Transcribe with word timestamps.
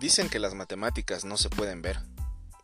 Dicen 0.00 0.28
que 0.28 0.40
las 0.40 0.54
matemáticas 0.54 1.24
no 1.24 1.36
se 1.36 1.50
pueden 1.50 1.80
ver, 1.80 2.00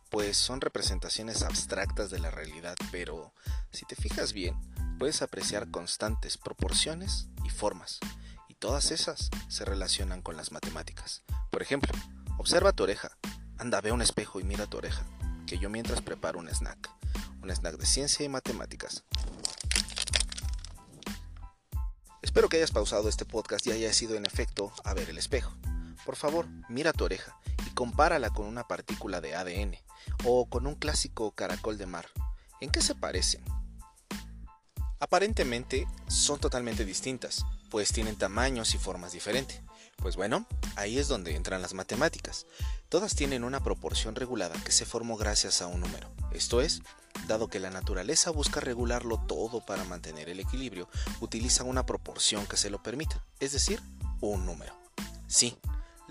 pues 0.09 0.35
son 0.35 0.59
representaciones 0.59 1.43
abstractas 1.43 2.11
de 2.11 2.19
la 2.19 2.29
realidad, 2.29 2.75
pero 2.91 3.33
si 3.71 3.85
te 3.85 3.95
fijas 3.95 4.33
bien, 4.33 4.59
puedes 4.99 5.21
apreciar 5.21 5.71
constantes, 5.71 6.37
proporciones 6.37 7.29
y 7.45 7.49
formas, 7.49 7.99
y 8.49 8.55
todas 8.55 8.91
esas 8.91 9.29
se 9.47 9.63
relacionan 9.63 10.21
con 10.21 10.35
las 10.35 10.51
matemáticas. 10.51 11.23
Por 11.49 11.61
ejemplo, 11.61 11.93
observa 12.37 12.73
tu 12.73 12.83
oreja, 12.83 13.17
anda, 13.57 13.79
ve 13.79 13.93
un 13.93 14.01
espejo 14.01 14.41
y 14.41 14.43
mira 14.43 14.67
tu 14.67 14.77
oreja, 14.77 15.05
que 15.47 15.57
yo 15.57 15.69
mientras 15.69 16.01
preparo 16.01 16.37
un 16.37 16.49
snack, 16.49 16.89
un 17.41 17.49
snack 17.49 17.77
de 17.77 17.85
ciencia 17.85 18.25
y 18.25 18.29
matemáticas. 18.29 19.05
Espero 22.21 22.49
que 22.49 22.57
hayas 22.57 22.71
pausado 22.71 23.07
este 23.07 23.23
podcast 23.23 23.65
y 23.67 23.71
hayas 23.71 23.99
ido 24.01 24.15
en 24.15 24.25
efecto 24.25 24.73
a 24.83 24.93
ver 24.93 25.09
el 25.09 25.17
espejo. 25.17 25.55
Por 26.05 26.15
favor, 26.15 26.47
mira 26.69 26.93
tu 26.93 27.05
oreja 27.05 27.37
y 27.65 27.69
compárala 27.71 28.29
con 28.29 28.45
una 28.45 28.67
partícula 28.67 29.21
de 29.21 29.35
ADN 29.35 29.77
o 30.25 30.45
con 30.47 30.67
un 30.67 30.75
clásico 30.75 31.31
caracol 31.31 31.77
de 31.77 31.85
mar. 31.85 32.07
¿En 32.59 32.71
qué 32.71 32.81
se 32.81 32.95
parecen? 32.95 33.43
Aparentemente 34.99 35.87
son 36.07 36.39
totalmente 36.39 36.85
distintas, 36.85 37.43
pues 37.71 37.91
tienen 37.91 38.15
tamaños 38.15 38.75
y 38.75 38.77
formas 38.77 39.13
diferentes. 39.13 39.61
Pues 39.97 40.15
bueno, 40.15 40.45
ahí 40.75 40.99
es 40.99 41.07
donde 41.07 41.35
entran 41.35 41.61
las 41.61 41.73
matemáticas. 41.73 42.45
Todas 42.89 43.15
tienen 43.15 43.43
una 43.43 43.63
proporción 43.63 44.15
regulada 44.15 44.55
que 44.63 44.71
se 44.71 44.85
formó 44.85 45.17
gracias 45.17 45.61
a 45.61 45.67
un 45.67 45.81
número. 45.81 46.11
Esto 46.31 46.61
es, 46.61 46.81
dado 47.27 47.47
que 47.47 47.59
la 47.59 47.69
naturaleza 47.69 48.31
busca 48.31 48.59
regularlo 48.59 49.17
todo 49.27 49.65
para 49.65 49.83
mantener 49.85 50.29
el 50.29 50.39
equilibrio, 50.39 50.87
utiliza 51.19 51.63
una 51.63 51.85
proporción 51.85 52.45
que 52.45 52.57
se 52.57 52.69
lo 52.69 52.81
permita, 52.81 53.23
es 53.39 53.51
decir, 53.51 53.81
un 54.21 54.45
número. 54.45 54.73
Sí, 55.27 55.57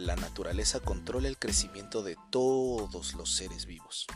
la 0.01 0.17
naturaleza 0.17 0.81
controla 0.81 1.29
el 1.29 1.39
crecimiento 1.39 2.03
de 2.03 2.17
todos 2.31 3.15
los 3.15 3.35
seres 3.35 3.67
vivos. 3.67 4.07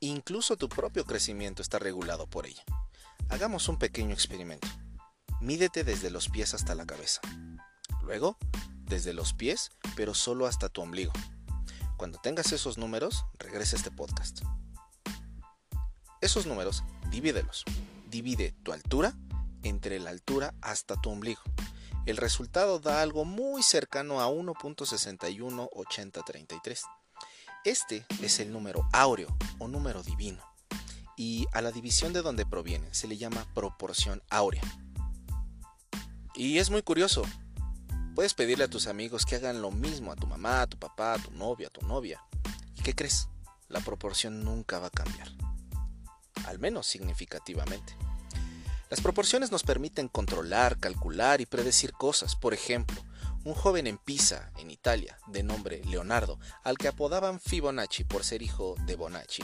Incluso 0.00 0.56
tu 0.56 0.68
propio 0.68 1.06
crecimiento 1.06 1.62
está 1.62 1.78
regulado 1.78 2.26
por 2.26 2.46
ella. 2.46 2.62
Hagamos 3.30 3.68
un 3.68 3.78
pequeño 3.78 4.12
experimento. 4.12 4.68
Mídete 5.40 5.84
desde 5.84 6.10
los 6.10 6.28
pies 6.28 6.52
hasta 6.52 6.74
la 6.74 6.84
cabeza. 6.84 7.20
Luego, 8.02 8.36
desde 8.84 9.14
los 9.14 9.32
pies, 9.32 9.70
pero 9.96 10.12
solo 10.12 10.46
hasta 10.46 10.68
tu 10.68 10.82
ombligo. 10.82 11.12
Cuando 11.96 12.18
tengas 12.18 12.52
esos 12.52 12.76
números, 12.76 13.24
regresa 13.38 13.76
a 13.76 13.78
este 13.78 13.90
podcast. 13.90 14.42
Esos 16.20 16.46
números, 16.46 16.84
divídelos. 17.10 17.64
Divide 18.10 18.54
tu 18.62 18.72
altura 18.72 19.14
entre 19.62 19.98
la 19.98 20.10
altura 20.10 20.54
hasta 20.60 21.00
tu 21.00 21.08
ombligo. 21.08 21.40
El 22.06 22.16
resultado 22.16 22.80
da 22.80 23.02
algo 23.02 23.24
muy 23.24 23.62
cercano 23.62 24.20
a 24.20 24.26
1.618033. 24.28 26.80
Este 27.64 28.04
es 28.20 28.40
el 28.40 28.52
número 28.52 28.84
áureo 28.92 29.28
o 29.58 29.68
número 29.68 30.02
divino. 30.02 30.42
Y 31.16 31.46
a 31.52 31.62
la 31.62 31.70
división 31.70 32.12
de 32.12 32.22
donde 32.22 32.44
proviene 32.44 32.92
se 32.92 33.06
le 33.06 33.16
llama 33.16 33.46
proporción 33.54 34.20
áurea. 34.30 34.62
Y 36.34 36.58
es 36.58 36.70
muy 36.70 36.82
curioso. 36.82 37.22
Puedes 38.14 38.34
pedirle 38.34 38.64
a 38.64 38.70
tus 38.70 38.88
amigos 38.88 39.24
que 39.24 39.36
hagan 39.36 39.62
lo 39.62 39.70
mismo 39.70 40.12
a 40.12 40.16
tu 40.16 40.26
mamá, 40.26 40.60
a 40.62 40.66
tu 40.66 40.78
papá, 40.78 41.14
a 41.14 41.18
tu 41.18 41.30
novia, 41.30 41.68
a 41.68 41.70
tu 41.70 41.86
novia. 41.86 42.22
¿Y 42.76 42.82
qué 42.82 42.94
crees? 42.94 43.28
La 43.68 43.80
proporción 43.80 44.44
nunca 44.44 44.78
va 44.78 44.88
a 44.88 44.90
cambiar 44.90 45.32
al 46.46 46.58
menos 46.58 46.86
significativamente. 46.86 47.96
Las 48.92 49.00
proporciones 49.00 49.50
nos 49.50 49.62
permiten 49.62 50.08
controlar, 50.08 50.78
calcular 50.78 51.40
y 51.40 51.46
predecir 51.46 51.94
cosas. 51.94 52.36
Por 52.36 52.52
ejemplo, 52.52 53.02
un 53.42 53.54
joven 53.54 53.86
en 53.86 53.96
Pisa, 53.96 54.52
en 54.58 54.70
Italia, 54.70 55.18
de 55.28 55.42
nombre 55.42 55.80
Leonardo, 55.86 56.38
al 56.62 56.76
que 56.76 56.88
apodaban 56.88 57.40
Fibonacci 57.40 58.04
por 58.04 58.22
ser 58.22 58.42
hijo 58.42 58.74
de 58.84 58.94
Bonacci, 58.96 59.42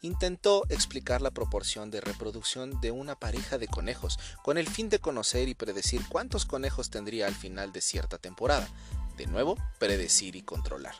intentó 0.00 0.64
explicar 0.70 1.20
la 1.20 1.30
proporción 1.30 1.90
de 1.90 2.00
reproducción 2.00 2.80
de 2.80 2.90
una 2.90 3.16
pareja 3.20 3.58
de 3.58 3.68
conejos 3.68 4.18
con 4.42 4.56
el 4.56 4.66
fin 4.66 4.88
de 4.88 4.98
conocer 4.98 5.46
y 5.50 5.54
predecir 5.54 6.00
cuántos 6.08 6.46
conejos 6.46 6.88
tendría 6.88 7.26
al 7.26 7.34
final 7.34 7.74
de 7.74 7.82
cierta 7.82 8.16
temporada. 8.16 8.66
De 9.18 9.26
nuevo, 9.26 9.58
predecir 9.78 10.36
y 10.36 10.42
controlar. 10.42 10.94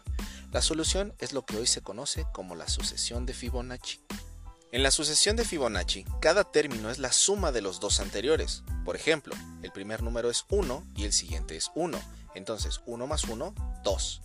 La 0.52 0.60
solución 0.60 1.14
es 1.18 1.32
lo 1.32 1.46
que 1.46 1.56
hoy 1.56 1.66
se 1.66 1.80
conoce 1.80 2.26
como 2.34 2.56
la 2.56 2.68
sucesión 2.68 3.24
de 3.24 3.32
Fibonacci. 3.32 4.00
En 4.76 4.82
la 4.82 4.90
sucesión 4.90 5.36
de 5.36 5.46
Fibonacci, 5.46 6.04
cada 6.20 6.44
término 6.44 6.90
es 6.90 6.98
la 6.98 7.10
suma 7.10 7.50
de 7.50 7.62
los 7.62 7.80
dos 7.80 7.98
anteriores. 7.98 8.62
Por 8.84 8.94
ejemplo, 8.94 9.34
el 9.62 9.72
primer 9.72 10.02
número 10.02 10.28
es 10.28 10.44
1 10.50 10.84
y 10.94 11.04
el 11.04 11.14
siguiente 11.14 11.56
es 11.56 11.70
1. 11.74 11.98
Entonces 12.34 12.82
1 12.84 13.06
más 13.06 13.24
1, 13.24 13.54
2. 13.82 14.22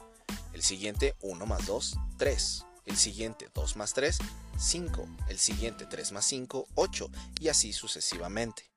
El 0.52 0.62
siguiente 0.62 1.16
1 1.22 1.46
más 1.46 1.66
2, 1.68 1.98
3. 2.18 2.66
El 2.86 2.98
siguiente 2.98 3.50
2 3.54 3.78
más 3.78 3.94
3, 3.94 4.18
5. 4.60 5.08
El 5.30 5.40
siguiente 5.40 5.86
3 5.86 6.12
más 6.12 6.26
5, 6.26 6.68
8. 6.76 7.10
Y 7.40 7.48
así 7.48 7.72
sucesivamente. 7.72 8.70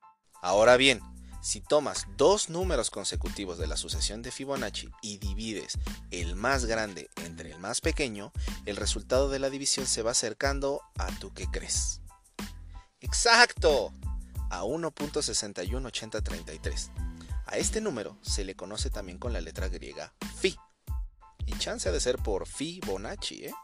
Ahora 0.43 0.77
bien, 0.77 1.01
si 1.45 1.61
tomas 1.61 2.07
dos 2.17 2.49
números 2.49 2.91
consecutivos 2.91 3.59
de 3.59 3.67
la 3.67 3.77
sucesión 3.77 4.23
de 4.23 4.31
Fibonacci 4.31 4.89
y 5.03 5.19
divides 5.19 5.79
el 6.11 6.37
más 6.37 6.65
grande 6.65 7.11
entre 7.17 7.51
el 7.51 7.59
más 7.59 7.83
pequeño, 7.83 8.33
el 8.67 8.77
resultado 8.77 9.29
de 9.29 9.39
la 9.39 9.51
división 9.51 9.87
se 9.87 10.03
va 10.03 10.11
acercando 10.13 10.81
a 10.99 11.07
tu 11.19 11.33
que 11.33 11.51
crees. 11.51 12.01
¡Exacto! 13.01 13.93
A 14.51 14.63
1.618033. 14.63 16.91
A 17.47 17.59
este 17.59 17.81
número 17.81 18.19
se 18.23 18.45
le 18.45 18.57
conoce 18.57 18.91
también 18.91 19.19
con 19.19 19.33
la 19.33 19.41
letra 19.41 19.69
griega 19.69 20.15
Fi. 20.37 20.57
Y 21.47 21.59
chance 21.59 21.91
de 21.91 22.01
ser 22.01 22.19
por 22.19 22.47
Fibonacci, 22.47 23.47
¿eh? 23.47 23.55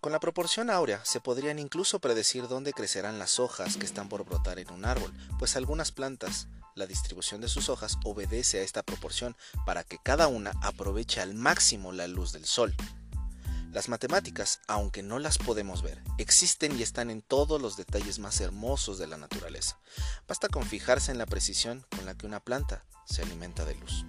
Con 0.00 0.12
la 0.12 0.20
proporción 0.20 0.70
áurea 0.70 1.04
se 1.04 1.20
podrían 1.20 1.58
incluso 1.58 1.98
predecir 2.00 2.48
dónde 2.48 2.72
crecerán 2.72 3.18
las 3.18 3.38
hojas 3.40 3.76
que 3.76 3.86
están 3.86 4.08
por 4.08 4.24
brotar 4.24 4.58
en 4.58 4.70
un 4.70 4.84
árbol, 4.84 5.12
pues 5.38 5.56
algunas 5.56 5.92
plantas 5.92 6.48
la 6.76 6.86
distribución 6.86 7.40
de 7.40 7.48
sus 7.48 7.70
hojas 7.70 7.98
obedece 8.04 8.60
a 8.60 8.62
esta 8.62 8.82
proporción 8.82 9.34
para 9.64 9.82
que 9.82 9.98
cada 9.98 10.28
una 10.28 10.52
aproveche 10.62 11.22
al 11.22 11.34
máximo 11.34 11.90
la 11.90 12.06
luz 12.06 12.32
del 12.32 12.44
sol. 12.44 12.74
Las 13.76 13.90
matemáticas, 13.90 14.60
aunque 14.68 15.02
no 15.02 15.18
las 15.18 15.36
podemos 15.36 15.82
ver, 15.82 16.02
existen 16.16 16.78
y 16.78 16.82
están 16.82 17.10
en 17.10 17.20
todos 17.20 17.60
los 17.60 17.76
detalles 17.76 18.18
más 18.18 18.40
hermosos 18.40 18.96
de 18.96 19.06
la 19.06 19.18
naturaleza. 19.18 19.78
Basta 20.26 20.48
con 20.48 20.64
fijarse 20.64 21.12
en 21.12 21.18
la 21.18 21.26
precisión 21.26 21.84
con 21.94 22.06
la 22.06 22.16
que 22.16 22.24
una 22.24 22.40
planta 22.40 22.86
se 23.04 23.20
alimenta 23.20 23.66
de 23.66 23.74
luz. 23.74 24.06